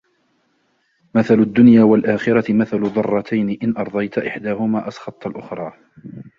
[1.15, 5.73] مَثَلُ الدُّنْيَا وَالْآخِرَةِ مَثَلُ ضَرَّتَيْنِ إنْ أَرْضَيْت إحْدَاهُمَا أَسْخَطْت الْأُخْرَى